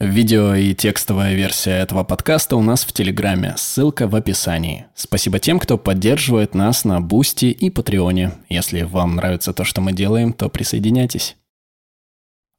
Видео 0.00 0.54
и 0.54 0.72
текстовая 0.72 1.34
версия 1.34 1.72
этого 1.72 2.04
подкаста 2.04 2.56
у 2.56 2.62
нас 2.62 2.84
в 2.84 2.92
Телеграме, 2.94 3.52
ссылка 3.58 4.08
в 4.08 4.16
описании. 4.16 4.86
Спасибо 4.94 5.38
тем, 5.38 5.58
кто 5.58 5.76
поддерживает 5.76 6.54
нас 6.54 6.86
на 6.86 7.02
Бусти 7.02 7.50
и 7.50 7.68
Патреоне. 7.68 8.32
Если 8.48 8.80
вам 8.80 9.16
нравится 9.16 9.52
то, 9.52 9.62
что 9.62 9.82
мы 9.82 9.92
делаем, 9.92 10.32
то 10.32 10.48
присоединяйтесь. 10.48 11.36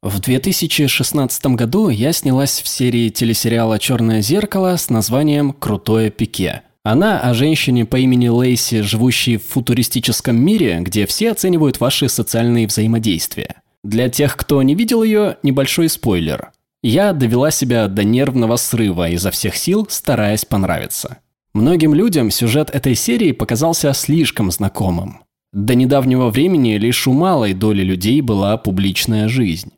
В 0.02 0.20
2016 0.20 1.46
году 1.46 1.88
я 1.88 2.12
снялась 2.12 2.60
в 2.60 2.68
серии 2.68 3.08
телесериала 3.08 3.80
«Черное 3.80 4.22
зеркало» 4.22 4.76
с 4.76 4.88
названием 4.88 5.52
«Крутое 5.52 6.12
пике». 6.12 6.62
Она 6.84 7.18
о 7.18 7.34
женщине 7.34 7.84
по 7.84 7.96
имени 7.96 8.28
Лейси, 8.28 8.82
живущей 8.82 9.38
в 9.38 9.46
футуристическом 9.46 10.36
мире, 10.36 10.78
где 10.78 11.06
все 11.06 11.32
оценивают 11.32 11.80
ваши 11.80 12.08
социальные 12.08 12.68
взаимодействия. 12.68 13.62
Для 13.82 14.08
тех, 14.08 14.36
кто 14.36 14.62
не 14.62 14.76
видел 14.76 15.02
ее, 15.02 15.38
небольшой 15.42 15.88
спойлер. 15.88 16.52
Я 16.82 17.12
довела 17.12 17.50
себя 17.50 17.86
до 17.86 18.02
нервного 18.02 18.56
срыва 18.56 19.08
изо 19.10 19.30
всех 19.30 19.56
сил, 19.56 19.86
стараясь 19.88 20.44
понравиться. 20.44 21.18
Многим 21.54 21.94
людям 21.94 22.30
сюжет 22.30 22.70
этой 22.70 22.94
серии 22.94 23.32
показался 23.32 23.92
слишком 23.92 24.50
знакомым. 24.50 25.22
До 25.52 25.74
недавнего 25.74 26.30
времени 26.30 26.78
лишь 26.78 27.06
у 27.06 27.12
малой 27.12 27.52
доли 27.52 27.82
людей 27.82 28.20
была 28.20 28.56
публичная 28.56 29.28
жизнь. 29.28 29.72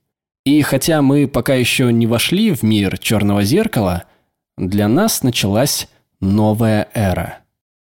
И 0.46 0.62
хотя 0.62 1.02
мы 1.02 1.27
пока 1.27 1.55
еще 1.55 1.93
не 1.93 2.06
вошли 2.06 2.55
в 2.55 2.62
мир 2.62 2.96
черного 2.98 3.43
зеркала, 3.43 4.05
для 4.57 4.88
нас 4.88 5.23
началась 5.23 5.88
новая 6.21 6.88
эра. 6.95 7.38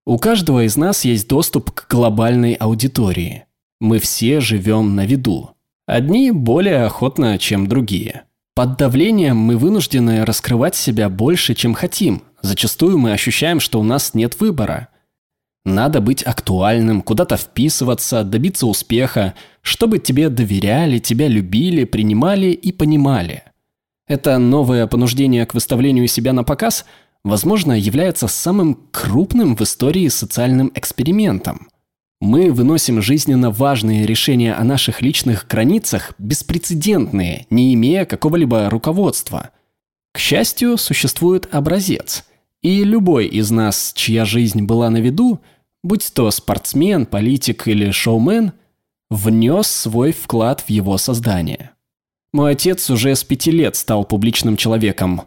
У 0.06 0.18
каждого 0.18 0.64
из 0.64 0.76
нас 0.76 1.04
есть 1.04 1.28
доступ 1.28 1.72
к 1.72 1.90
глобальной 1.90 2.54
аудитории. 2.54 3.44
Мы 3.80 3.98
все 3.98 4.40
живем 4.40 4.94
на 4.94 5.04
виду. 5.04 5.50
Одни 5.86 6.30
более 6.30 6.84
охотно, 6.84 7.38
чем 7.38 7.66
другие. 7.66 8.24
Под 8.54 8.76
давлением 8.76 9.36
мы 9.36 9.56
вынуждены 9.56 10.24
раскрывать 10.24 10.74
себя 10.74 11.08
больше, 11.08 11.54
чем 11.54 11.74
хотим. 11.74 12.22
Зачастую 12.42 12.98
мы 12.98 13.12
ощущаем, 13.12 13.60
что 13.60 13.80
у 13.80 13.82
нас 13.82 14.14
нет 14.14 14.40
выбора– 14.40 14.88
надо 15.64 16.00
быть 16.00 16.22
актуальным, 16.22 17.02
куда-то 17.02 17.36
вписываться, 17.36 18.24
добиться 18.24 18.66
успеха, 18.66 19.34
чтобы 19.60 19.98
тебе 19.98 20.30
доверяли, 20.30 20.98
тебя 20.98 21.28
любили, 21.28 21.84
принимали 21.84 22.48
и 22.48 22.72
понимали. 22.72 23.44
Это 24.06 24.38
новое 24.38 24.86
понуждение 24.86 25.44
к 25.44 25.54
выставлению 25.54 26.08
себя 26.08 26.32
на 26.32 26.44
показ, 26.44 26.86
возможно, 27.24 27.78
является 27.78 28.26
самым 28.26 28.88
крупным 28.90 29.54
в 29.54 29.60
истории 29.60 30.08
социальным 30.08 30.72
экспериментом. 30.74 31.68
Мы 32.20 32.52
выносим 32.52 33.00
жизненно 33.00 33.50
важные 33.50 34.06
решения 34.06 34.54
о 34.54 34.64
наших 34.64 35.00
личных 35.00 35.46
границах, 35.48 36.12
беспрецедентные, 36.18 37.46
не 37.50 37.74
имея 37.74 38.04
какого-либо 38.04 38.68
руководства. 38.68 39.50
К 40.12 40.18
счастью, 40.18 40.76
существует 40.76 41.48
образец– 41.52 42.24
и 42.62 42.84
любой 42.84 43.26
из 43.26 43.50
нас, 43.50 43.92
чья 43.94 44.24
жизнь 44.24 44.62
была 44.62 44.90
на 44.90 44.98
виду, 44.98 45.40
будь 45.82 46.12
то 46.12 46.30
спортсмен, 46.30 47.06
политик 47.06 47.66
или 47.66 47.90
шоумен, 47.90 48.52
внес 49.08 49.66
свой 49.66 50.12
вклад 50.12 50.60
в 50.60 50.70
его 50.70 50.98
создание. 50.98 51.70
Мой 52.32 52.52
отец 52.52 52.90
уже 52.90 53.16
с 53.16 53.24
пяти 53.24 53.50
лет 53.50 53.76
стал 53.76 54.04
публичным 54.04 54.56
человеком, 54.56 55.22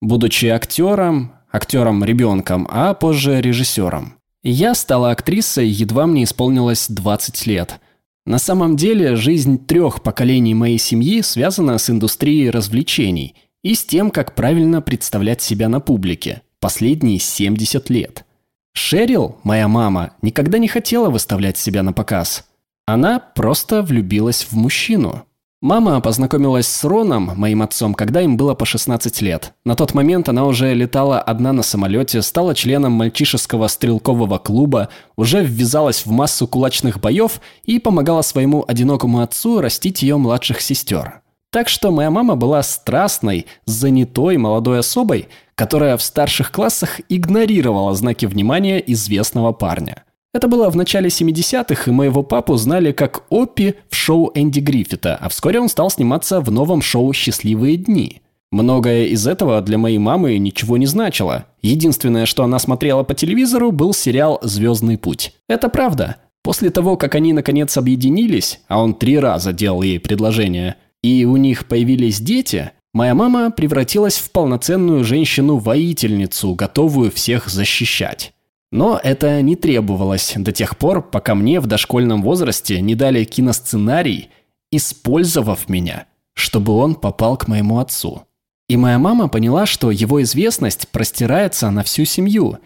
будучи 0.00 0.46
актером, 0.46 1.32
актером-ребенком, 1.50 2.68
а 2.70 2.94
позже 2.94 3.40
режиссером. 3.40 4.15
Я 4.48 4.76
стала 4.76 5.10
актрисой, 5.10 5.66
едва 5.66 6.06
мне 6.06 6.22
исполнилось 6.22 6.86
20 6.88 7.48
лет. 7.48 7.80
На 8.26 8.38
самом 8.38 8.76
деле, 8.76 9.16
жизнь 9.16 9.58
трех 9.66 10.04
поколений 10.04 10.54
моей 10.54 10.78
семьи 10.78 11.20
связана 11.22 11.78
с 11.78 11.90
индустрией 11.90 12.50
развлечений 12.50 13.34
и 13.64 13.74
с 13.74 13.84
тем, 13.84 14.12
как 14.12 14.36
правильно 14.36 14.80
представлять 14.80 15.42
себя 15.42 15.68
на 15.68 15.80
публике– 15.80 16.42
последние 16.60 17.18
70 17.18 17.90
лет. 17.90 18.24
Шерил, 18.72 19.36
моя 19.42 19.66
мама, 19.66 20.12
никогда 20.22 20.58
не 20.58 20.68
хотела 20.68 21.10
выставлять 21.10 21.58
себя 21.58 21.82
на 21.82 21.92
показ. 21.92 22.46
Она 22.86 23.18
просто 23.18 23.82
влюбилась 23.82 24.44
в 24.44 24.52
мужчину. 24.52 25.24
Мама 25.62 26.02
познакомилась 26.02 26.68
с 26.68 26.84
Роном, 26.84 27.32
моим 27.34 27.62
отцом, 27.62 27.94
когда 27.94 28.20
им 28.20 28.36
было 28.36 28.54
по 28.54 28.66
16 28.66 29.22
лет. 29.22 29.54
На 29.64 29.74
тот 29.74 29.94
момент 29.94 30.28
она 30.28 30.44
уже 30.44 30.74
летала 30.74 31.18
одна 31.18 31.54
на 31.54 31.62
самолете, 31.62 32.20
стала 32.20 32.54
членом 32.54 32.92
мальчишеского 32.92 33.66
стрелкового 33.68 34.36
клуба, 34.36 34.90
уже 35.16 35.42
ввязалась 35.42 36.04
в 36.04 36.10
массу 36.10 36.46
кулачных 36.46 37.00
боев 37.00 37.40
и 37.64 37.78
помогала 37.78 38.20
своему 38.20 38.66
одинокому 38.68 39.20
отцу 39.20 39.62
растить 39.62 40.02
ее 40.02 40.18
младших 40.18 40.60
сестер. 40.60 41.22
Так 41.50 41.70
что 41.70 41.90
моя 41.90 42.10
мама 42.10 42.36
была 42.36 42.62
страстной, 42.62 43.46
занятой 43.64 44.36
молодой 44.36 44.80
особой, 44.80 45.28
которая 45.54 45.96
в 45.96 46.02
старших 46.02 46.52
классах 46.52 47.00
игнорировала 47.08 47.94
знаки 47.94 48.26
внимания 48.26 48.78
известного 48.78 49.52
парня. 49.52 50.04
Это 50.34 50.48
было 50.48 50.68
в 50.70 50.76
начале 50.76 51.08
70-х, 51.08 51.90
и 51.90 51.94
моего 51.94 52.22
папу 52.22 52.56
знали 52.56 52.92
как 52.92 53.24
Оппи 53.30 53.76
в 53.88 53.94
шоу 53.94 54.30
Энди 54.34 54.60
Гриффита, 54.60 55.16
а 55.20 55.28
вскоре 55.28 55.60
он 55.60 55.68
стал 55.68 55.90
сниматься 55.90 56.40
в 56.40 56.50
новом 56.50 56.82
шоу 56.82 57.12
«Счастливые 57.12 57.76
дни». 57.76 58.20
Многое 58.52 59.06
из 59.06 59.26
этого 59.26 59.60
для 59.60 59.76
моей 59.76 59.98
мамы 59.98 60.38
ничего 60.38 60.76
не 60.76 60.86
значило. 60.86 61.46
Единственное, 61.62 62.26
что 62.26 62.44
она 62.44 62.58
смотрела 62.58 63.02
по 63.02 63.14
телевизору, 63.14 63.72
был 63.72 63.92
сериал 63.92 64.38
«Звездный 64.42 64.98
путь». 64.98 65.34
Это 65.48 65.68
правда. 65.68 66.16
После 66.42 66.70
того, 66.70 66.96
как 66.96 67.14
они 67.16 67.32
наконец 67.32 67.76
объединились, 67.76 68.60
а 68.68 68.80
он 68.80 68.94
три 68.94 69.18
раза 69.18 69.52
делал 69.52 69.82
ей 69.82 69.98
предложение, 69.98 70.76
и 71.02 71.24
у 71.24 71.36
них 71.36 71.66
появились 71.66 72.20
дети, 72.20 72.70
Моя 72.96 73.14
мама 73.14 73.50
превратилась 73.50 74.16
в 74.16 74.30
полноценную 74.30 75.04
женщину-воительницу, 75.04 76.54
готовую 76.54 77.10
всех 77.10 77.46
защищать. 77.46 78.32
Но 78.72 79.00
это 79.02 79.40
не 79.42 79.56
требовалось 79.56 80.34
до 80.36 80.52
тех 80.52 80.76
пор, 80.76 81.02
пока 81.02 81.34
мне 81.34 81.60
в 81.60 81.66
дошкольном 81.66 82.22
возрасте 82.22 82.80
не 82.80 82.94
дали 82.94 83.24
киносценарий, 83.24 84.30
использовав 84.70 85.68
меня, 85.68 86.06
чтобы 86.34 86.72
он 86.74 86.94
попал 86.94 87.36
к 87.36 87.48
моему 87.48 87.78
отцу. 87.78 88.22
И 88.68 88.76
моя 88.76 88.98
мама 88.98 89.28
поняла, 89.28 89.66
что 89.66 89.90
его 89.90 90.22
известность 90.22 90.88
простирается 90.88 91.70
на 91.70 91.84
всю 91.84 92.04
семью, 92.04 92.58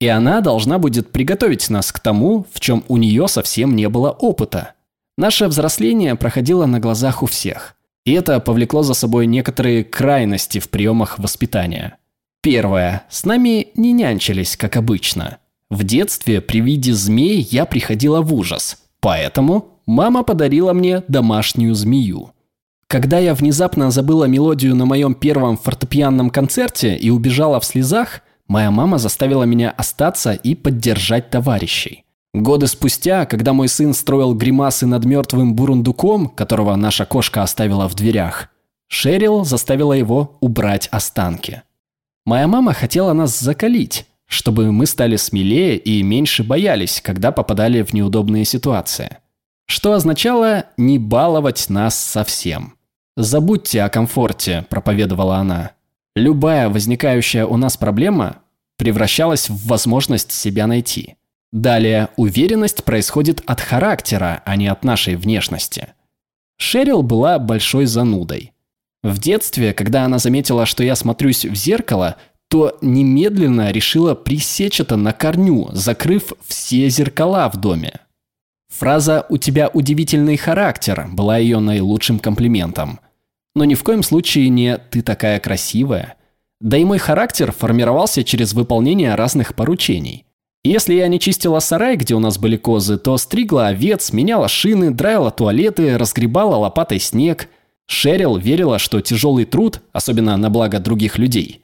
и 0.00 0.08
она 0.08 0.40
должна 0.40 0.78
будет 0.78 1.12
приготовить 1.12 1.68
нас 1.68 1.92
к 1.92 2.00
тому, 2.00 2.46
в 2.52 2.60
чем 2.60 2.84
у 2.88 2.96
нее 2.96 3.28
совсем 3.28 3.76
не 3.76 3.88
было 3.88 4.10
опыта. 4.10 4.72
Наше 5.18 5.46
взросление 5.46 6.14
проходило 6.14 6.66
на 6.66 6.80
глазах 6.80 7.22
у 7.22 7.26
всех– 7.26 7.76
и 8.04 8.12
это 8.12 8.40
повлекло 8.40 8.82
за 8.82 8.94
собой 8.94 9.26
некоторые 9.26 9.84
крайности 9.84 10.58
в 10.58 10.68
приемах 10.68 11.18
воспитания. 11.18 11.98
Первое. 12.42 13.04
С 13.08 13.24
нами 13.24 13.68
не 13.76 13.92
нянчились, 13.92 14.56
как 14.56 14.76
обычно. 14.76 15.38
В 15.72 15.84
детстве 15.84 16.42
при 16.42 16.60
виде 16.60 16.92
змей 16.92 17.48
я 17.50 17.64
приходила 17.64 18.20
в 18.20 18.34
ужас. 18.34 18.76
Поэтому 19.00 19.68
мама 19.86 20.22
подарила 20.22 20.74
мне 20.74 21.02
домашнюю 21.08 21.74
змею. 21.74 22.32
Когда 22.88 23.18
я 23.18 23.34
внезапно 23.34 23.90
забыла 23.90 24.26
мелодию 24.26 24.76
на 24.76 24.84
моем 24.84 25.14
первом 25.14 25.56
фортепианном 25.56 26.28
концерте 26.28 26.94
и 26.94 27.08
убежала 27.08 27.58
в 27.58 27.64
слезах, 27.64 28.20
моя 28.48 28.70
мама 28.70 28.98
заставила 28.98 29.44
меня 29.44 29.70
остаться 29.70 30.34
и 30.34 30.54
поддержать 30.54 31.30
товарищей. 31.30 32.04
Годы 32.34 32.66
спустя, 32.66 33.24
когда 33.24 33.54
мой 33.54 33.68
сын 33.68 33.94
строил 33.94 34.34
гримасы 34.34 34.84
над 34.84 35.06
мертвым 35.06 35.54
бурундуком, 35.54 36.28
которого 36.28 36.76
наша 36.76 37.06
кошка 37.06 37.42
оставила 37.42 37.88
в 37.88 37.94
дверях, 37.94 38.50
Шерил 38.88 39.46
заставила 39.46 39.94
его 39.94 40.36
убрать 40.40 40.88
останки. 40.88 41.62
Моя 42.26 42.46
мама 42.46 42.74
хотела 42.74 43.14
нас 43.14 43.40
закалить, 43.40 44.04
чтобы 44.32 44.72
мы 44.72 44.86
стали 44.86 45.16
смелее 45.16 45.76
и 45.76 46.02
меньше 46.02 46.42
боялись, 46.42 47.02
когда 47.02 47.32
попадали 47.32 47.82
в 47.82 47.92
неудобные 47.92 48.46
ситуации. 48.46 49.18
Что 49.66 49.92
означало 49.92 50.64
не 50.78 50.98
баловать 50.98 51.68
нас 51.68 51.98
совсем. 51.98 52.74
«Забудьте 53.14 53.82
о 53.82 53.90
комфорте»,– 53.90 54.64
проповедовала 54.70 55.36
она. 55.36 55.72
«Любая 56.16 56.70
возникающая 56.70 57.44
у 57.44 57.58
нас 57.58 57.76
проблема 57.76 58.38
превращалась 58.78 59.50
в 59.50 59.66
возможность 59.66 60.32
себя 60.32 60.66
найти». 60.66 61.16
Далее, 61.52 62.08
уверенность 62.16 62.84
происходит 62.84 63.42
от 63.44 63.60
характера, 63.60 64.42
а 64.46 64.56
не 64.56 64.66
от 64.66 64.82
нашей 64.82 65.16
внешности. 65.16 65.88
Шерил 66.56 67.02
была 67.02 67.38
большой 67.38 67.84
занудой. 67.84 68.52
В 69.02 69.18
детстве, 69.18 69.74
когда 69.74 70.04
она 70.04 70.18
заметила, 70.18 70.64
что 70.64 70.82
я 70.82 70.96
смотрюсь 70.96 71.44
в 71.44 71.54
зеркало, 71.54 72.16
то 72.52 72.76
немедленно 72.82 73.72
решила 73.72 74.14
пресечь 74.14 74.78
это 74.78 74.96
на 74.96 75.14
корню, 75.14 75.70
закрыв 75.72 76.34
все 76.46 76.90
зеркала 76.90 77.50
в 77.50 77.56
доме. 77.56 78.00
Фраза 78.68 79.24
«у 79.30 79.38
тебя 79.38 79.70
удивительный 79.72 80.36
характер» 80.36 81.08
была 81.10 81.38
ее 81.38 81.60
наилучшим 81.60 82.18
комплиментом. 82.18 83.00
Но 83.54 83.64
ни 83.64 83.74
в 83.74 83.82
коем 83.82 84.02
случае 84.02 84.50
не 84.50 84.76
«ты 84.76 85.00
такая 85.00 85.40
красивая». 85.40 86.16
Да 86.60 86.76
и 86.76 86.84
мой 86.84 86.98
характер 86.98 87.52
формировался 87.52 88.22
через 88.22 88.52
выполнение 88.52 89.14
разных 89.14 89.54
поручений– 89.54 90.26
если 90.64 90.94
я 90.94 91.08
не 91.08 91.18
чистила 91.18 91.58
сарай, 91.58 91.96
где 91.96 92.14
у 92.14 92.20
нас 92.20 92.38
были 92.38 92.56
козы, 92.56 92.96
то 92.96 93.16
стригла 93.16 93.68
овец, 93.68 94.12
меняла 94.12 94.46
шины, 94.46 94.92
драила 94.92 95.32
туалеты, 95.32 95.98
разгребала 95.98 96.54
лопатой 96.54 97.00
снег. 97.00 97.48
Шерил 97.86 98.36
верила, 98.36 98.78
что 98.78 99.00
тяжелый 99.00 99.44
труд, 99.44 99.80
особенно 99.92 100.36
на 100.36 100.50
благо 100.50 100.78
других 100.78 101.18
людей, 101.18 101.61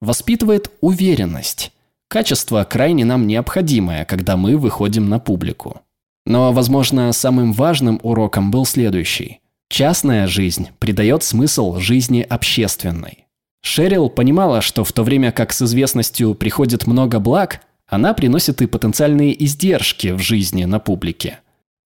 воспитывает 0.00 0.70
уверенность. 0.80 1.72
Качество 2.08 2.64
крайне 2.64 3.04
нам 3.04 3.26
необходимое, 3.26 4.04
когда 4.04 4.36
мы 4.36 4.56
выходим 4.56 5.08
на 5.08 5.18
публику. 5.18 5.82
Но, 6.26 6.52
возможно, 6.52 7.12
самым 7.12 7.52
важным 7.52 8.00
уроком 8.02 8.50
был 8.50 8.64
следующий. 8.66 9.40
Частная 9.68 10.26
жизнь 10.26 10.68
придает 10.78 11.22
смысл 11.22 11.78
жизни 11.78 12.26
общественной. 12.28 13.26
Шерил 13.62 14.08
понимала, 14.08 14.60
что 14.60 14.84
в 14.84 14.92
то 14.92 15.04
время 15.04 15.32
как 15.32 15.52
с 15.52 15.62
известностью 15.62 16.34
приходит 16.34 16.86
много 16.86 17.20
благ, 17.20 17.60
она 17.86 18.14
приносит 18.14 18.62
и 18.62 18.66
потенциальные 18.66 19.44
издержки 19.44 20.12
в 20.12 20.18
жизни 20.18 20.64
на 20.64 20.78
публике. 20.78 21.38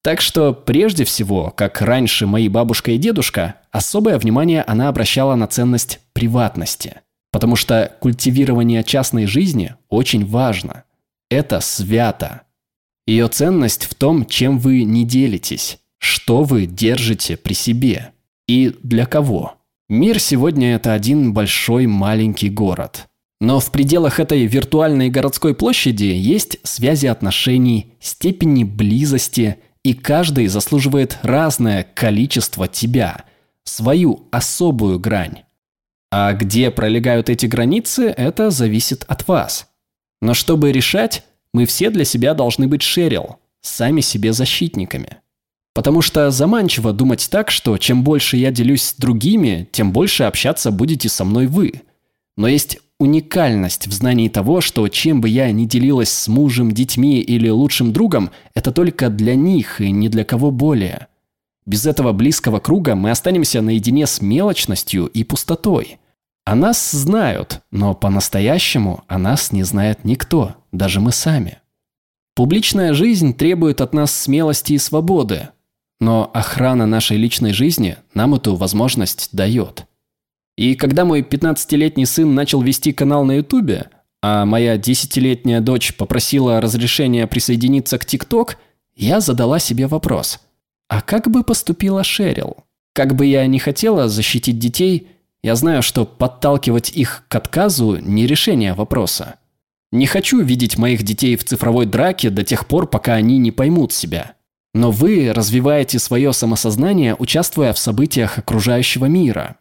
Так 0.02 0.20
что 0.20 0.52
прежде 0.52 1.04
всего, 1.04 1.50
как 1.56 1.80
раньше 1.80 2.26
мои 2.26 2.48
бабушка 2.48 2.92
и 2.92 2.98
дедушка, 2.98 3.56
особое 3.70 4.18
внимание 4.18 4.62
она 4.62 4.88
обращала 4.88 5.34
на 5.34 5.46
ценность 5.46 6.00
приватности. 6.12 7.00
Потому 7.34 7.56
что 7.56 7.92
культивирование 7.98 8.84
частной 8.84 9.26
жизни 9.26 9.74
очень 9.88 10.24
важно. 10.24 10.84
Это 11.28 11.58
свято. 11.58 12.42
Ее 13.08 13.26
ценность 13.26 13.86
в 13.86 13.94
том, 13.96 14.24
чем 14.24 14.60
вы 14.60 14.84
не 14.84 15.04
делитесь, 15.04 15.80
что 15.98 16.44
вы 16.44 16.66
держите 16.66 17.36
при 17.36 17.54
себе 17.54 18.12
и 18.46 18.72
для 18.84 19.04
кого. 19.04 19.56
Мир 19.88 20.20
сегодня 20.20 20.76
это 20.76 20.92
один 20.92 21.32
большой 21.34 21.88
маленький 21.88 22.50
город. 22.50 23.08
Но 23.40 23.58
в 23.58 23.72
пределах 23.72 24.20
этой 24.20 24.46
виртуальной 24.46 25.10
городской 25.10 25.56
площади 25.56 26.04
есть 26.04 26.58
связи 26.62 27.06
отношений, 27.06 27.94
степени 27.98 28.62
близости, 28.62 29.56
и 29.82 29.92
каждый 29.94 30.46
заслуживает 30.46 31.18
разное 31.22 31.82
количество 31.82 32.68
тебя, 32.68 33.24
свою 33.64 34.28
особую 34.30 35.00
грань. 35.00 35.43
А 36.16 36.32
где 36.32 36.70
пролегают 36.70 37.28
эти 37.28 37.46
границы, 37.46 38.04
это 38.04 38.50
зависит 38.50 39.04
от 39.08 39.26
вас. 39.26 39.66
Но 40.22 40.32
чтобы 40.32 40.70
решать, 40.70 41.24
мы 41.52 41.66
все 41.66 41.90
для 41.90 42.04
себя 42.04 42.34
должны 42.34 42.68
быть 42.68 42.82
шерил, 42.82 43.38
сами 43.62 44.00
себе 44.00 44.32
защитниками. 44.32 45.16
Потому 45.74 46.02
что 46.02 46.30
заманчиво 46.30 46.92
думать 46.92 47.26
так, 47.28 47.50
что 47.50 47.76
чем 47.78 48.04
больше 48.04 48.36
я 48.36 48.52
делюсь 48.52 48.84
с 48.84 48.94
другими, 48.94 49.68
тем 49.72 49.90
больше 49.90 50.22
общаться 50.22 50.70
будете 50.70 51.08
со 51.08 51.24
мной 51.24 51.48
вы. 51.48 51.82
Но 52.36 52.46
есть 52.46 52.78
уникальность 53.00 53.88
в 53.88 53.92
знании 53.92 54.28
того, 54.28 54.60
что 54.60 54.86
чем 54.86 55.20
бы 55.20 55.28
я 55.28 55.50
ни 55.50 55.64
делилась 55.64 56.12
с 56.12 56.28
мужем, 56.28 56.70
детьми 56.70 57.18
или 57.22 57.48
лучшим 57.48 57.92
другом, 57.92 58.30
это 58.54 58.70
только 58.70 59.08
для 59.10 59.34
них 59.34 59.80
и 59.80 59.90
ни 59.90 60.06
для 60.06 60.22
кого 60.24 60.52
более. 60.52 61.08
Без 61.66 61.86
этого 61.86 62.12
близкого 62.12 62.60
круга 62.60 62.94
мы 62.94 63.10
останемся 63.10 63.62
наедине 63.62 64.06
с 64.06 64.20
мелочностью 64.20 65.06
и 65.06 65.24
пустотой. 65.24 65.98
О 66.46 66.54
нас 66.54 66.90
знают, 66.90 67.62
но 67.70 67.94
по-настоящему 67.94 69.02
о 69.08 69.18
нас 69.18 69.50
не 69.50 69.62
знает 69.62 70.04
никто, 70.04 70.56
даже 70.72 71.00
мы 71.00 71.10
сами. 71.10 71.58
Публичная 72.34 72.92
жизнь 72.92 73.32
требует 73.32 73.80
от 73.80 73.94
нас 73.94 74.14
смелости 74.14 74.74
и 74.74 74.78
свободы, 74.78 75.48
но 76.00 76.30
охрана 76.34 76.84
нашей 76.86 77.16
личной 77.16 77.54
жизни 77.54 77.96
нам 78.12 78.34
эту 78.34 78.56
возможность 78.56 79.30
дает. 79.32 79.86
И 80.56 80.74
когда 80.74 81.04
мой 81.04 81.22
15-летний 81.22 82.06
сын 82.06 82.34
начал 82.34 82.60
вести 82.60 82.92
канал 82.92 83.24
на 83.24 83.36
Ютубе, 83.36 83.88
а 84.22 84.44
моя 84.44 84.76
10-летняя 84.76 85.60
дочь 85.60 85.96
попросила 85.96 86.60
разрешения 86.60 87.26
присоединиться 87.26 87.98
к 87.98 88.04
ТикТок, 88.04 88.58
я 88.94 89.20
задала 89.20 89.58
себе 89.58 89.86
вопрос. 89.86 90.40
А 90.88 91.00
как 91.00 91.30
бы 91.30 91.42
поступила 91.42 92.04
Шерил? 92.04 92.58
Как 92.92 93.16
бы 93.16 93.26
я 93.26 93.46
не 93.46 93.58
хотела 93.58 94.08
защитить 94.08 94.58
детей, 94.58 95.08
я 95.44 95.56
знаю, 95.56 95.82
что 95.82 96.06
подталкивать 96.06 96.88
их 96.88 97.24
к 97.28 97.34
отказу 97.34 97.98
не 97.98 98.26
решение 98.26 98.72
вопроса. 98.72 99.34
Не 99.92 100.06
хочу 100.06 100.40
видеть 100.40 100.78
моих 100.78 101.02
детей 101.02 101.36
в 101.36 101.44
цифровой 101.44 101.84
драке 101.84 102.30
до 102.30 102.42
тех 102.42 102.66
пор, 102.66 102.86
пока 102.86 103.12
они 103.12 103.36
не 103.36 103.50
поймут 103.50 103.92
себя. 103.92 104.36
Но 104.72 104.90
вы 104.90 105.34
развиваете 105.34 105.98
свое 105.98 106.32
самосознание, 106.32 107.14
участвуя 107.18 107.74
в 107.74 107.78
событиях 107.78 108.38
окружающего 108.38 109.04
мира. 109.04 109.56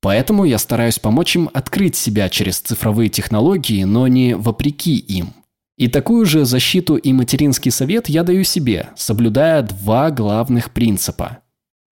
Поэтому 0.00 0.44
я 0.44 0.58
стараюсь 0.58 0.98
помочь 0.98 1.36
им 1.36 1.48
открыть 1.54 1.94
себя 1.94 2.28
через 2.28 2.58
цифровые 2.58 3.08
технологии, 3.08 3.84
но 3.84 4.08
не 4.08 4.34
вопреки 4.34 4.96
им. 4.96 5.34
И 5.76 5.86
такую 5.86 6.26
же 6.26 6.46
защиту 6.46 6.96
и 6.96 7.12
материнский 7.12 7.70
совет 7.70 8.08
я 8.08 8.24
даю 8.24 8.42
себе, 8.42 8.88
соблюдая 8.96 9.62
два 9.62 10.10
главных 10.10 10.72
принципа. 10.72 11.38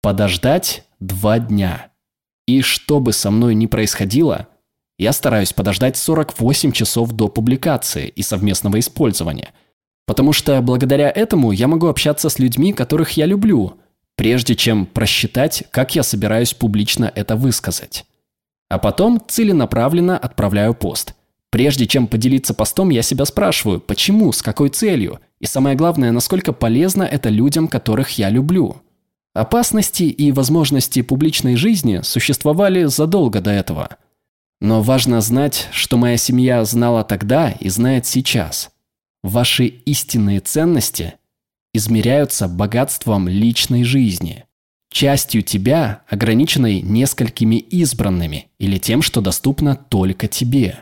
Подождать 0.02 0.84
два 1.00 1.38
дня. 1.38 1.92
И 2.48 2.62
что 2.62 3.00
бы 3.00 3.14
со 3.14 3.32
мной 3.32 3.56
ни 3.56 3.66
происходило, 3.66 4.48
я 4.98 5.14
стараюсь 5.14 5.54
подождать 5.54 5.98
48 5.98 6.72
часов 6.72 7.12
до 7.12 7.28
публикации 7.28 8.08
и 8.08 8.22
совместного 8.22 8.80
использования– 8.80 9.54
Потому 10.06 10.34
что 10.34 10.62
благодаря 10.62 11.10
этому 11.10 11.52
я 11.52 11.68
могу 11.68 11.88
общаться 11.88 12.30
с 12.30 12.40
людьми, 12.40 12.74
которых 12.74 13.12
я 13.12 13.26
люблю, 13.26 13.80
прежде 14.16 14.56
чем 14.56 14.86
просчитать, 14.86 15.64
как 15.72 15.96
я 15.96 16.04
собираюсь 16.04 16.54
публично 16.54 17.12
это 17.14 17.36
высказать. 17.36 18.06
А 18.70 18.78
потом 18.78 19.22
целенаправленно 19.28 20.18
отправляю 20.18 20.74
пост. 20.74 21.16
Прежде 21.50 21.88
чем 21.88 22.08
поделиться 22.08 22.54
постом, 22.54 22.90
я 22.90 23.02
себя 23.02 23.26
спрашиваю, 23.26 23.80
почему, 23.80 24.32
с 24.32 24.42
какой 24.42 24.70
целью, 24.70 25.20
и 25.40 25.46
самое 25.46 25.76
главное, 25.76 26.12
насколько 26.12 26.54
полезно 26.54 27.04
это 27.04 27.30
людям, 27.30 27.68
которых 27.68 28.12
я 28.12 28.30
люблю. 28.30 28.78
Опасности 29.36 30.04
и 30.04 30.32
возможности 30.32 31.04
публичной 31.04 31.56
жизни 31.56 32.00
существовали 32.02 32.86
задолго 32.86 33.40
до 33.40 33.52
этого. 33.52 33.98
Но 34.62 34.82
важно 34.82 35.22
знать, 35.22 35.68
что 35.72 35.98
моя 35.98 36.18
семья 36.18 36.66
знала 36.66 37.04
тогда 37.04 37.52
и 37.52 37.70
знает 37.70 38.08
сейчас– 38.08 38.72
Ваши 39.26 39.66
истинные 39.66 40.40
ценности 40.40 41.16
измеряются 41.74 42.48
богатством 42.48 43.28
личной 43.28 43.84
жизни, 43.84 44.44
частью 44.92 45.42
тебя, 45.42 46.04
ограниченной 46.08 46.80
несколькими 46.82 47.56
избранными 47.56 48.50
или 48.60 48.78
тем, 48.78 49.02
что 49.02 49.22
доступно 49.22 49.76
только 49.76 50.28
тебе. 50.28 50.78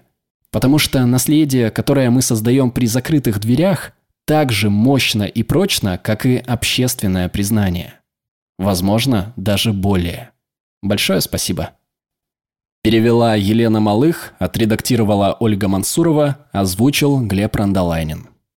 Потому 0.52 0.78
что 0.78 1.06
наследие, 1.06 1.72
которое 1.72 2.10
мы 2.10 2.22
создаем 2.22 2.72
при 2.72 2.86
закрытых 2.86 3.40
дверях, 3.40 3.94
так 4.26 4.52
же 4.52 4.70
мощно 4.70 5.24
и 5.24 5.42
прочно, 5.42 5.98
как 5.98 6.26
и 6.26 6.36
общественное 6.36 7.30
признание. 7.30 7.94
Возможно, 8.58 9.34
даже 9.36 9.74
более. 9.74 10.32
Большое 10.82 11.22
спасибо. 11.22 11.72
Перевела 12.84 13.36
Елена 13.36 13.80
Малых, 13.80 14.34
отредактировала 14.40 15.38
Ольга 15.40 15.68
Мансурова, 15.68 16.48
озвучил 16.52 17.26
Глеб 17.26 17.56
Рандолайнин. 17.56 18.33